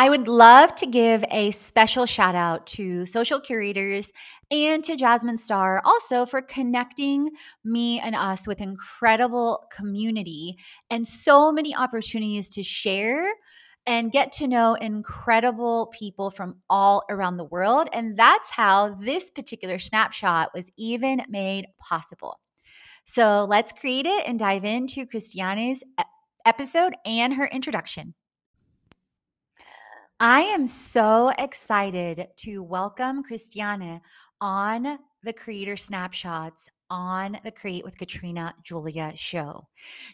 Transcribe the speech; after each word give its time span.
I 0.00 0.08
would 0.08 0.28
love 0.28 0.74
to 0.76 0.86
give 0.86 1.22
a 1.30 1.50
special 1.50 2.06
shout 2.06 2.34
out 2.34 2.66
to 2.68 3.04
social 3.04 3.38
curators 3.38 4.12
and 4.50 4.82
to 4.84 4.96
Jasmine 4.96 5.36
Star 5.36 5.82
also 5.84 6.24
for 6.24 6.40
connecting 6.40 7.28
me 7.64 8.00
and 8.00 8.14
us 8.14 8.46
with 8.46 8.62
incredible 8.62 9.66
community 9.70 10.56
and 10.88 11.06
so 11.06 11.52
many 11.52 11.76
opportunities 11.76 12.48
to 12.48 12.62
share 12.62 13.30
and 13.86 14.10
get 14.10 14.32
to 14.32 14.48
know 14.48 14.72
incredible 14.72 15.88
people 15.88 16.30
from 16.30 16.56
all 16.70 17.02
around 17.10 17.36
the 17.36 17.44
world. 17.44 17.90
And 17.92 18.16
that's 18.16 18.48
how 18.48 18.94
this 18.94 19.30
particular 19.30 19.78
snapshot 19.78 20.52
was 20.54 20.72
even 20.78 21.20
made 21.28 21.66
possible. 21.78 22.40
So 23.04 23.46
let's 23.46 23.72
create 23.72 24.06
it 24.06 24.24
and 24.26 24.38
dive 24.38 24.64
into 24.64 25.04
Christiane's 25.04 25.84
episode 26.46 26.94
and 27.04 27.34
her 27.34 27.46
introduction. 27.46 28.14
I 30.22 30.42
am 30.42 30.66
so 30.66 31.32
excited 31.38 32.28
to 32.40 32.62
welcome 32.62 33.22
Christiane 33.22 34.02
on 34.38 34.98
the 35.22 35.32
Creator 35.32 35.78
Snapshots 35.78 36.68
on 36.90 37.38
the 37.42 37.50
Create 37.50 37.84
with 37.84 37.96
Katrina 37.96 38.54
Julia 38.62 39.14
show. 39.16 39.66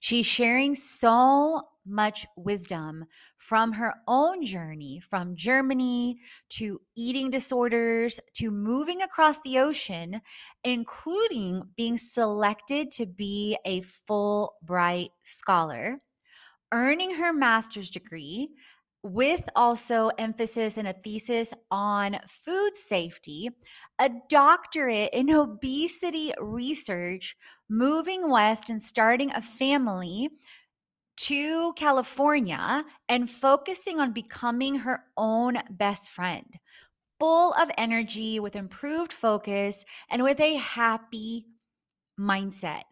She's 0.00 0.26
sharing 0.26 0.74
so 0.74 1.62
much 1.86 2.26
wisdom 2.36 3.06
from 3.38 3.72
her 3.72 3.94
own 4.06 4.44
journey 4.44 5.00
from 5.08 5.36
Germany 5.36 6.18
to 6.50 6.82
eating 6.94 7.30
disorders 7.30 8.20
to 8.34 8.50
moving 8.50 9.00
across 9.00 9.40
the 9.40 9.58
ocean, 9.58 10.20
including 10.64 11.62
being 11.78 11.96
selected 11.96 12.90
to 12.90 13.06
be 13.06 13.56
a 13.64 13.80
Fulbright 14.06 15.12
scholar, 15.22 15.96
earning 16.72 17.14
her 17.14 17.32
master's 17.32 17.88
degree 17.88 18.50
with 19.04 19.48
also 19.54 20.10
emphasis 20.18 20.78
and 20.78 20.88
a 20.88 20.94
thesis 20.94 21.52
on 21.70 22.18
food 22.44 22.74
safety, 22.74 23.50
a 23.98 24.10
doctorate 24.30 25.10
in 25.12 25.30
obesity 25.30 26.32
research, 26.40 27.36
moving 27.68 28.30
west 28.30 28.70
and 28.70 28.82
starting 28.82 29.30
a 29.30 29.42
family 29.42 30.30
to 31.16 31.74
California 31.74 32.84
and 33.08 33.30
focusing 33.30 34.00
on 34.00 34.12
becoming 34.12 34.76
her 34.76 35.04
own 35.18 35.58
best 35.70 36.10
friend, 36.10 36.46
full 37.20 37.52
of 37.52 37.70
energy, 37.76 38.40
with 38.40 38.56
improved 38.56 39.12
focus, 39.12 39.84
and 40.10 40.22
with 40.22 40.40
a 40.40 40.54
happy 40.54 41.44
mindset 42.18 42.82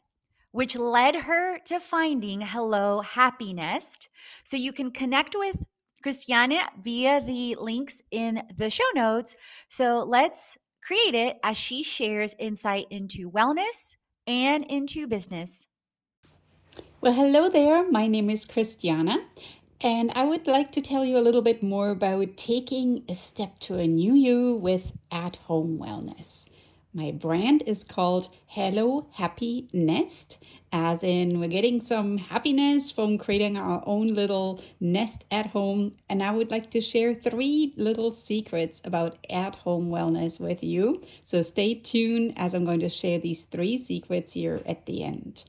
which 0.52 0.76
led 0.76 1.14
her 1.14 1.58
to 1.60 1.80
finding 1.80 2.42
Hello 2.42 3.00
Happy 3.00 3.54
Nest. 3.54 4.08
So 4.44 4.58
you 4.58 4.70
can 4.72 4.90
connect 4.90 5.34
with 5.34 5.56
Christiane 6.02 6.58
via 6.82 7.20
the 7.20 7.56
links 7.58 8.02
in 8.10 8.42
the 8.56 8.70
show 8.70 8.90
notes. 8.94 9.36
So 9.68 10.04
let's 10.04 10.58
create 10.84 11.14
it 11.14 11.38
as 11.42 11.56
she 11.56 11.82
shares 11.82 12.34
insight 12.38 12.86
into 12.90 13.30
wellness 13.30 13.94
and 14.26 14.64
into 14.64 15.06
business. 15.06 15.66
Well, 17.00 17.12
hello 17.12 17.48
there. 17.48 17.90
My 17.90 18.06
name 18.06 18.30
is 18.30 18.44
Christiane, 18.44 19.26
and 19.80 20.12
I 20.14 20.24
would 20.24 20.46
like 20.46 20.70
to 20.72 20.80
tell 20.80 21.04
you 21.04 21.16
a 21.16 21.26
little 21.26 21.42
bit 21.42 21.62
more 21.62 21.90
about 21.90 22.36
taking 22.36 23.04
a 23.08 23.14
step 23.14 23.58
to 23.60 23.78
a 23.78 23.86
new 23.86 24.14
you 24.14 24.54
with 24.54 24.92
at 25.10 25.36
home 25.36 25.78
wellness. 25.78 26.48
My 26.94 27.10
brand 27.10 27.62
is 27.66 27.84
called 27.84 28.28
Hello 28.44 29.06
Happy 29.12 29.66
Nest, 29.72 30.36
as 30.70 31.02
in 31.02 31.40
we're 31.40 31.48
getting 31.48 31.80
some 31.80 32.18
happiness 32.18 32.90
from 32.90 33.16
creating 33.16 33.56
our 33.56 33.82
own 33.86 34.08
little 34.08 34.62
nest 34.78 35.24
at 35.30 35.46
home. 35.46 35.94
And 36.10 36.22
I 36.22 36.32
would 36.32 36.50
like 36.50 36.70
to 36.72 36.82
share 36.82 37.14
three 37.14 37.72
little 37.78 38.12
secrets 38.12 38.82
about 38.84 39.16
at 39.30 39.54
home 39.56 39.88
wellness 39.88 40.38
with 40.38 40.62
you. 40.62 41.02
So 41.24 41.40
stay 41.42 41.72
tuned 41.76 42.34
as 42.36 42.52
I'm 42.52 42.66
going 42.66 42.80
to 42.80 42.90
share 42.90 43.18
these 43.18 43.44
three 43.44 43.78
secrets 43.78 44.34
here 44.34 44.60
at 44.66 44.84
the 44.84 45.02
end. 45.02 45.44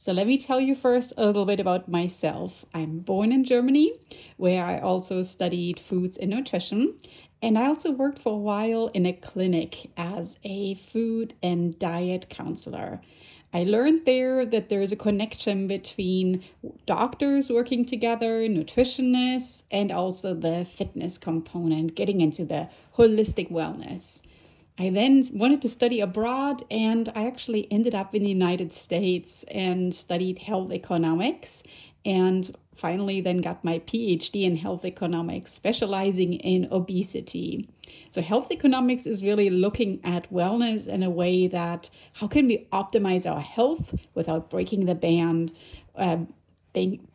So 0.00 0.12
let 0.12 0.28
me 0.28 0.38
tell 0.38 0.60
you 0.60 0.76
first 0.76 1.12
a 1.16 1.26
little 1.26 1.44
bit 1.44 1.58
about 1.58 1.88
myself. 1.88 2.64
I'm 2.72 3.00
born 3.00 3.32
in 3.32 3.44
Germany, 3.44 3.94
where 4.36 4.64
I 4.64 4.78
also 4.78 5.24
studied 5.24 5.80
foods 5.80 6.16
and 6.16 6.30
nutrition. 6.30 6.94
And 7.40 7.58
I 7.58 7.66
also 7.66 7.92
worked 7.92 8.18
for 8.18 8.32
a 8.32 8.36
while 8.36 8.88
in 8.88 9.06
a 9.06 9.12
clinic 9.12 9.90
as 9.96 10.38
a 10.42 10.74
food 10.74 11.34
and 11.42 11.78
diet 11.78 12.28
counselor. 12.28 13.00
I 13.52 13.64
learned 13.64 14.04
there 14.04 14.44
that 14.44 14.68
there 14.68 14.82
is 14.82 14.92
a 14.92 14.96
connection 14.96 15.68
between 15.68 16.42
doctors 16.84 17.48
working 17.48 17.84
together, 17.84 18.40
nutritionists, 18.40 19.62
and 19.70 19.90
also 19.90 20.34
the 20.34 20.66
fitness 20.66 21.16
component, 21.16 21.94
getting 21.94 22.20
into 22.20 22.44
the 22.44 22.68
holistic 22.96 23.50
wellness. 23.50 24.20
I 24.78 24.90
then 24.90 25.24
wanted 25.32 25.62
to 25.62 25.68
study 25.68 26.00
abroad, 26.00 26.62
and 26.70 27.10
I 27.14 27.26
actually 27.26 27.66
ended 27.72 27.94
up 27.94 28.14
in 28.14 28.22
the 28.22 28.28
United 28.28 28.72
States 28.72 29.44
and 29.44 29.94
studied 29.94 30.38
health 30.38 30.70
economics 30.70 31.62
and 32.08 32.56
finally 32.74 33.20
then 33.20 33.36
got 33.38 33.62
my 33.62 33.80
PhD 33.80 34.44
in 34.44 34.56
health 34.56 34.84
economics, 34.84 35.52
specializing 35.52 36.32
in 36.32 36.66
obesity. 36.72 37.68
So 38.08 38.22
health 38.22 38.50
economics 38.50 39.04
is 39.04 39.22
really 39.22 39.50
looking 39.50 40.00
at 40.02 40.32
wellness 40.32 40.88
in 40.88 41.02
a 41.02 41.10
way 41.10 41.48
that 41.48 41.90
how 42.14 42.26
can 42.26 42.46
we 42.46 42.66
optimize 42.72 43.30
our 43.30 43.40
health 43.40 43.94
without 44.14 44.48
breaking 44.48 44.86
the 44.86 44.94
band, 44.94 45.52
uh, 45.96 46.18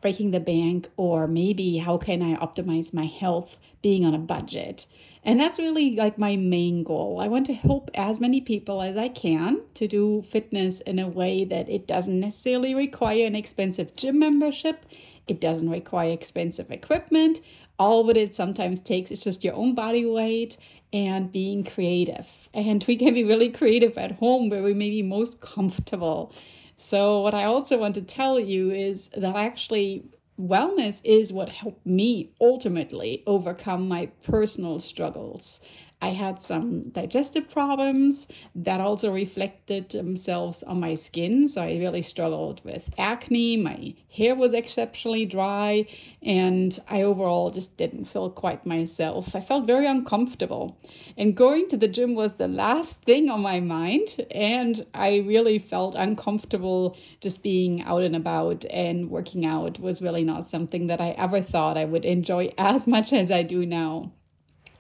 breaking 0.02 0.32
the 0.32 0.40
bank, 0.40 0.90
or 0.96 1.28
maybe 1.28 1.78
how 1.78 1.98
can 1.98 2.22
I 2.22 2.36
optimize 2.36 2.94
my 2.94 3.06
health 3.06 3.58
being 3.82 4.06
on 4.06 4.14
a 4.14 4.20
budget? 4.20 4.86
And 5.26 5.40
that's 5.40 5.58
really 5.58 5.96
like 5.96 6.18
my 6.18 6.36
main 6.36 6.84
goal. 6.84 7.20
I 7.22 7.28
want 7.28 7.46
to 7.46 7.54
help 7.54 7.90
as 7.94 8.20
many 8.20 8.42
people 8.42 8.82
as 8.82 8.98
I 8.98 9.08
can 9.08 9.62
to 9.76 9.88
do 9.88 10.22
fitness 10.30 10.82
in 10.82 11.00
a 11.00 11.08
way 11.08 11.46
that 11.46 11.70
it 11.70 11.88
doesn't 11.88 12.20
necessarily 12.20 12.76
require 12.76 13.26
an 13.26 13.36
expensive 13.36 13.96
gym 13.96 14.20
membership. 14.20 14.86
It 15.28 15.40
doesn't 15.40 15.70
require 15.70 16.12
expensive 16.12 16.72
equipment. 16.72 17.40
All 17.80 18.04
what 18.04 18.18
it 18.18 18.36
sometimes 18.36 18.82
takes 18.82 19.12
is 19.12 19.24
just 19.24 19.46
your 19.46 19.54
own 19.54 19.76
body 19.76 20.06
weight 20.06 20.58
and 20.92 21.32
being 21.32 21.64
creative. 21.64 22.28
And 22.54 22.84
we 22.86 22.98
can 22.98 23.14
be 23.14 23.24
really 23.24 23.50
creative 23.50 23.98
at 23.98 24.12
home 24.14 24.50
where 24.50 24.62
we 24.62 24.74
may 24.74 24.90
be 24.90 25.02
most 25.02 25.40
comfortable. 25.40 26.34
So, 26.76 27.22
what 27.22 27.34
I 27.34 27.46
also 27.46 27.78
want 27.78 27.96
to 27.96 28.02
tell 28.02 28.40
you 28.40 28.72
is 28.72 29.08
that 29.10 29.36
actually 29.36 30.04
wellness 30.40 31.02
is 31.04 31.32
what 31.32 31.50
helped 31.50 31.86
me 31.86 32.32
ultimately 32.42 33.24
overcome 33.28 33.88
my 33.88 34.08
personal 34.24 34.80
struggles. 34.80 35.60
I 36.04 36.10
had 36.10 36.42
some 36.42 36.90
digestive 36.90 37.50
problems 37.50 38.28
that 38.54 38.82
also 38.82 39.10
reflected 39.10 39.88
themselves 39.92 40.62
on 40.62 40.82
my 40.82 40.96
skin. 40.96 41.48
So 41.48 41.62
I 41.62 41.78
really 41.78 42.02
struggled 42.02 42.60
with 42.66 42.90
acne. 42.98 43.56
My 43.56 43.96
hair 44.12 44.36
was 44.36 44.52
exceptionally 44.52 45.26
dry, 45.26 45.86
and 46.22 46.78
I 46.90 47.04
overall 47.04 47.52
just 47.52 47.78
didn't 47.78 48.04
feel 48.04 48.30
quite 48.30 48.66
myself. 48.66 49.34
I 49.34 49.40
felt 49.40 49.66
very 49.66 49.88
uncomfortable. 49.88 50.78
And 51.18 51.38
going 51.38 51.70
to 51.70 51.78
the 51.78 51.88
gym 51.88 52.16
was 52.16 52.34
the 52.34 52.50
last 52.50 53.04
thing 53.04 53.30
on 53.30 53.40
my 53.40 53.62
mind, 53.62 54.26
and 54.30 54.86
I 54.94 55.20
really 55.20 55.58
felt 55.58 55.96
uncomfortable 55.96 56.98
just 57.22 57.42
being 57.42 57.82
out 57.82 58.04
and 58.04 58.18
about 58.18 58.66
and 58.66 59.10
working 59.10 59.46
out 59.46 59.80
was 59.80 60.02
really 60.02 60.26
not 60.26 60.50
something 60.50 60.88
that 60.88 61.00
I 61.00 61.12
ever 61.12 61.42
thought 61.42 61.78
I 61.78 61.86
would 61.86 62.04
enjoy 62.04 62.52
as 62.58 62.86
much 62.86 63.14
as 63.14 63.32
I 63.32 63.44
do 63.44 63.66
now. 63.66 64.12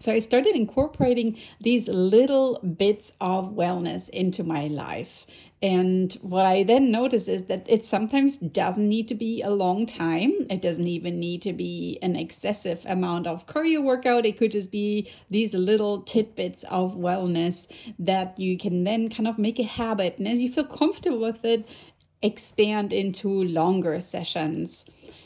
So 0.03 0.11
I 0.11 0.19
started 0.19 0.57
incorporating 0.57 1.37
these 1.61 1.87
little 1.87 2.59
bits 2.59 3.13
of 3.21 3.53
wellness 3.53 4.09
into 4.09 4.43
my 4.43 4.67
life. 4.67 5.25
And 5.61 6.11
what 6.15 6.45
I 6.45 6.63
then 6.63 6.91
noticed 6.91 7.29
is 7.29 7.45
that 7.45 7.65
it 7.69 7.85
sometimes 7.85 8.35
doesn't 8.35 8.89
need 8.89 9.07
to 9.07 9.15
be 9.15 9.41
a 9.41 9.49
long 9.49 9.85
time. 9.85 10.33
It 10.49 10.61
doesn't 10.61 10.89
even 10.89 11.21
need 11.21 11.41
to 11.43 11.53
be 11.53 11.99
an 12.01 12.17
excessive 12.17 12.81
amount 12.83 13.27
of 13.27 13.47
cardio 13.47 13.81
workout. 13.81 14.25
It 14.25 14.37
could 14.37 14.51
just 14.51 14.71
be 14.71 15.09
these 15.29 15.53
little 15.53 16.01
tidbits 16.01 16.65
of 16.65 16.95
wellness 16.95 17.71
that 17.97 18.37
you 18.37 18.57
can 18.57 18.83
then 18.83 19.07
kind 19.07 19.25
of 19.25 19.39
make 19.39 19.57
a 19.57 19.63
habit. 19.63 20.17
And 20.17 20.27
as 20.27 20.41
you 20.41 20.51
feel 20.51 20.65
comfortable 20.65 21.21
with 21.21 21.45
it, 21.45 21.65
expand 22.21 22.91
into 22.91 23.29
longer 23.29 24.01
sessions. 24.01 24.83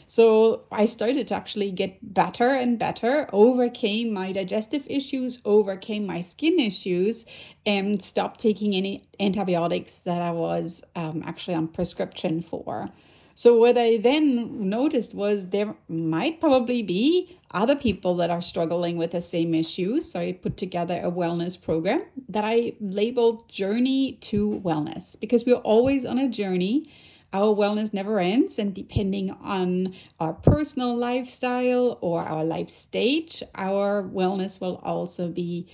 So 0.10 0.64
I 0.72 0.86
started 0.86 1.28
to 1.28 1.36
actually 1.36 1.70
get 1.72 2.14
better 2.14 2.48
and 2.48 2.80
better, 2.80 3.30
overcame 3.34 4.14
my 4.14 4.32
digestive 4.32 4.84
issues, 4.88 5.40
overcame 5.44 6.06
my 6.06 6.22
skin 6.22 6.60
issues, 6.60 7.26
and 7.66 8.02
stopped 8.02 8.40
taking 8.40 8.74
any 8.74 9.06
antibiotics 9.20 10.00
that 10.00 10.22
I 10.22 10.32
was 10.32 10.82
um, 10.96 11.24
actually 11.26 11.56
on 11.56 11.68
prescription 11.68 12.42
for. 12.42 12.88
So, 13.36 13.56
what 13.56 13.78
I 13.78 13.98
then 13.98 14.70
noticed 14.70 15.14
was 15.14 15.50
there 15.50 15.76
might 15.90 16.40
probably 16.40 16.82
be 16.82 17.38
other 17.52 17.76
people 17.76 18.16
that 18.16 18.32
are 18.32 18.42
struggling 18.42 18.98
with 18.98 19.12
the 19.12 19.22
same 19.22 19.54
issues. 19.54 20.12
So, 20.12 20.22
I 20.22 20.32
put 20.32 20.56
together 20.58 21.00
a 21.04 21.12
wellness 21.12 21.62
program 21.62 22.04
that 22.30 22.46
I 22.46 22.74
labeled 22.80 23.48
Journey 23.50 24.14
to 24.22 24.62
Wellness 24.66 25.20
because 25.20 25.46
we're 25.46 25.56
always 25.56 26.04
on 26.04 26.18
a 26.18 26.30
journey 26.30 26.90
our 27.34 27.56
wellness 27.56 27.94
never 27.94 28.20
ends, 28.20 28.58
and 28.58 28.74
depending 28.74 29.32
on 29.32 29.94
our 30.20 30.34
personal 30.34 30.96
lifestyle 30.96 31.98
or 32.02 32.22
our 32.22 32.44
life 32.44 32.70
stage, 32.70 33.44
our 33.56 34.04
wellness 34.04 34.62
will 34.62 34.80
also 34.84 35.30
be 35.30 35.68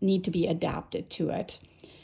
need 0.00 0.24
to 0.24 0.30
be 0.30 0.46
adapted 0.46 1.10
to 1.10 1.30
it. 1.30 1.58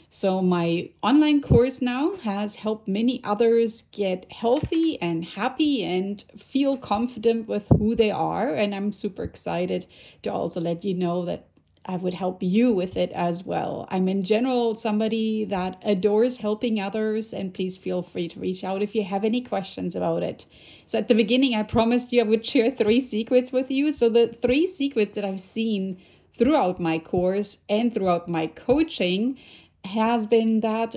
So, 0.09 0.41
my 0.41 0.91
online 1.03 1.41
course 1.41 1.81
now 1.81 2.15
has 2.17 2.55
helped 2.55 2.87
many 2.87 3.21
others 3.23 3.83
get 3.91 4.31
healthy 4.31 5.01
and 5.01 5.25
happy 5.25 5.83
and 5.83 6.23
feel 6.37 6.77
confident 6.77 7.49
with 7.49 7.67
who 7.67 7.95
they 7.95 8.11
are. 8.11 8.49
And 8.49 8.73
I'm 8.73 8.93
super 8.93 9.23
excited 9.23 9.87
to 10.21 10.31
also 10.31 10.61
let 10.61 10.85
you 10.85 10.93
know 10.93 11.25
that 11.25 11.49
I 11.85 11.97
would 11.97 12.13
help 12.13 12.41
you 12.41 12.73
with 12.73 12.97
it 12.97 13.11
as 13.13 13.45
well. 13.45 13.87
I'm 13.89 14.07
in 14.07 14.23
general 14.23 14.75
somebody 14.75 15.45
that 15.45 15.77
adores 15.83 16.37
helping 16.37 16.79
others, 16.79 17.33
and 17.33 17.53
please 17.53 17.77
feel 17.77 18.01
free 18.01 18.27
to 18.29 18.39
reach 18.39 18.63
out 18.63 18.81
if 18.81 18.95
you 18.95 19.03
have 19.03 19.23
any 19.23 19.41
questions 19.41 19.95
about 19.95 20.23
it. 20.23 20.45
So, 20.87 20.97
at 20.97 21.07
the 21.07 21.15
beginning, 21.15 21.55
I 21.55 21.63
promised 21.63 22.11
you 22.11 22.21
I 22.21 22.25
would 22.25 22.45
share 22.45 22.71
three 22.71 23.01
secrets 23.01 23.51
with 23.51 23.69
you. 23.69 23.91
So, 23.91 24.09
the 24.09 24.27
three 24.41 24.67
secrets 24.67 25.15
that 25.15 25.25
I've 25.25 25.39
seen 25.39 26.01
throughout 26.37 26.79
my 26.79 26.99
course 26.99 27.59
and 27.69 27.93
throughout 27.93 28.27
my 28.27 28.47
coaching 28.47 29.37
has 29.85 30.25
been 30.25 30.61
that 30.61 30.95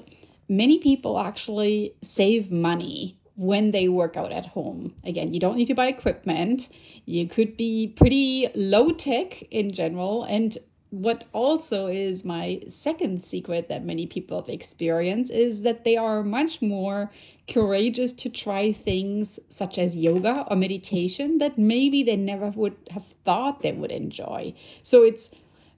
many 0.49 0.79
people 0.79 1.19
actually 1.19 1.95
save 2.03 2.51
money 2.51 3.19
when 3.37 3.71
they 3.71 3.89
work 3.89 4.17
out 4.17 4.33
at 4.33 4.47
home. 4.47 4.93
Again, 5.05 5.33
you 5.33 5.39
don't 5.39 5.57
need 5.57 5.67
to 5.67 5.75
buy 5.75 5.87
equipment. 5.87 6.69
You 7.05 7.29
could 7.29 7.57
be 7.57 7.95
pretty 7.97 8.49
low 8.57 8.91
tech 8.91 9.43
in 9.53 9.73
general 9.73 10.25
and 10.25 10.59
what 10.91 11.25
also 11.33 11.87
is 11.87 12.25
my 12.25 12.63
second 12.69 13.23
secret 13.23 13.69
that 13.69 13.85
many 13.85 14.07
people 14.07 14.41
have 14.41 14.49
experienced 14.49 15.31
is 15.31 15.63
that 15.63 15.85
they 15.85 15.97
are 15.97 16.23
much 16.23 16.63
more 16.63 17.11
courageous 17.47 18.13
to 18.13 18.31
try 18.31 18.73
things 18.73 19.39
such 19.49 19.79
as 19.79 19.97
yoga 19.97 20.47
or 20.51 20.57
meditation 20.57 21.39
that 21.39 21.59
maybe 21.59 22.03
they 22.03 22.17
never 22.17 22.51
would 22.51 22.77
have 22.91 23.05
thought 23.25 23.61
they 23.63 23.73
would 23.73 23.93
enjoy. 23.93 24.55
So 24.83 25.03
it's 25.03 25.31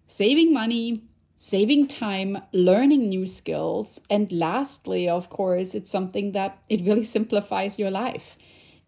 saving 0.06 0.52
money, 0.52 1.02
saving 1.36 1.88
time, 1.88 2.38
learning 2.52 3.08
new 3.08 3.26
skills, 3.26 4.00
and 4.08 4.30
lastly, 4.30 5.08
of 5.08 5.28
course, 5.28 5.74
it's 5.74 5.90
something 5.90 6.32
that 6.32 6.58
it 6.68 6.82
really 6.82 7.04
simplifies 7.16 7.78
your 7.78 7.90
life 7.90 8.36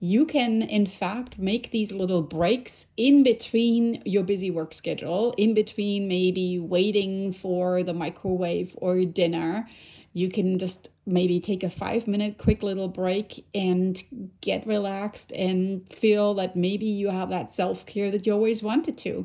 you 0.03 0.27
can 0.27 0.63
in 0.63 0.85
fact 0.85 1.39
make 1.39 1.71
these 1.71 1.93
little 1.93 2.23
breaks 2.23 2.87
in 2.97 3.23
between 3.23 4.03
your 4.05 4.25
busy 4.25 4.51
work 4.51 4.75
schedule, 4.75 5.33
in 5.39 5.55
between 5.55 6.09
maybe 6.09 6.59
waiting 6.59 7.33
for 7.33 7.85
the 7.85 7.95
microwave 7.95 8.75
or 8.79 9.05
dinner. 9.05 9.69
You 10.13 10.29
can 10.29 10.59
just 10.59 10.91
maybe 11.07 11.39
take 11.39 11.63
a 11.63 11.71
five 11.71 12.09
minute 12.09 12.37
quick 12.37 12.65
little 12.65 12.89
break 12.89 13.47
and 13.55 14.03
get 14.41 14.67
relaxed 14.67 15.31
and 15.31 15.89
feel 15.93 16.35
that 16.35 16.57
maybe 16.57 16.87
you 16.87 17.09
have 17.09 17.29
that 17.29 17.53
self 17.53 17.87
care 17.87 18.11
that 18.11 18.27
you 18.27 18.33
always 18.33 18.61
wanted 18.61 18.99
to. 18.99 19.25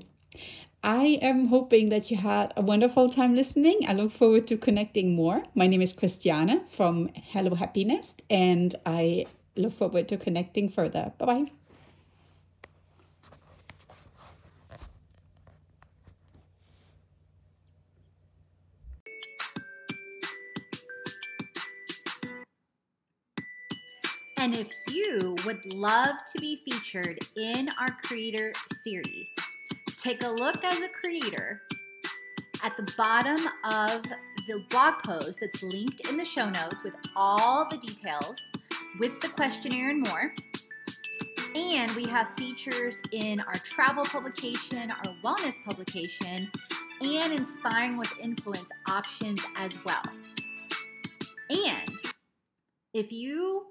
I 0.83 1.18
am 1.23 1.47
hoping 1.47 1.89
that 1.89 2.12
you 2.12 2.18
had 2.18 2.53
a 2.56 2.62
wonderful 2.62 3.09
time 3.09 3.35
listening. 3.35 3.80
I 3.88 3.94
look 3.94 4.12
forward 4.12 4.45
to 4.45 4.57
connecting 4.57 5.15
more. 5.15 5.41
My 5.56 5.65
name 5.65 5.81
is 5.81 5.91
Christiane 5.91 6.68
from 6.68 7.09
Hello 7.15 7.56
Happy 7.56 7.83
Nest, 7.83 8.21
and 8.30 8.75
I 8.85 9.25
look 9.57 9.74
forward 9.74 10.07
to 10.09 10.18
connecting 10.18 10.69
further. 10.69 11.12
Bye 11.18 11.25
bye. 11.25 11.51
And 24.39 24.56
if 24.56 24.71
you 24.88 25.36
would 25.45 25.74
love 25.74 26.15
to 26.33 26.39
be 26.39 26.62
featured 26.63 27.19
in 27.36 27.69
our 27.81 27.89
creator 27.89 28.54
series, 28.71 29.33
take 29.98 30.24
a 30.24 30.30
look 30.30 30.63
as 30.63 30.81
a 30.81 30.88
creator 30.88 31.62
at 32.63 32.77
the 32.77 32.89
bottom 32.95 33.39
of 33.65 34.04
the 34.48 34.63
blog 34.69 35.04
post 35.04 35.39
that's 35.42 35.62
linked 35.62 36.07
in 36.07 36.15
the 36.15 36.24
show 36.24 36.50
notes 36.50 36.81
with 36.83 36.94
all 37.15 37.68
the 37.68 37.77
details 37.77 38.50
with 38.99 39.19
the 39.21 39.29
questionnaire 39.29 39.89
and 39.89 40.01
more. 40.01 40.33
And 41.55 41.91
we 41.94 42.05
have 42.05 42.33
features 42.35 43.01
in 43.11 43.39
our 43.39 43.55
travel 43.55 44.05
publication, 44.05 44.91
our 44.91 45.15
wellness 45.23 45.55
publication, 45.65 46.51
and 47.01 47.33
Inspiring 47.33 47.97
with 47.97 48.11
Influence 48.21 48.69
options 48.89 49.41
as 49.55 49.77
well. 49.83 50.01
And 51.49 51.95
if 52.94 53.11
you 53.11 53.65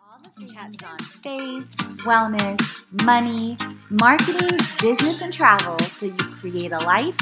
all 0.00 0.18
the 0.36 0.52
chats 0.52 0.82
on 0.82 0.98
faith, 0.98 1.68
wellness, 2.04 2.86
money, 3.04 3.56
marketing, 3.90 4.58
business, 4.80 5.22
and 5.22 5.32
travel 5.32 5.78
so 5.80 6.06
you 6.06 6.14
create 6.40 6.72
a 6.72 6.78
life 6.78 7.18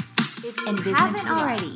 and 0.67 0.83
business 0.83 1.25
already 1.25 1.75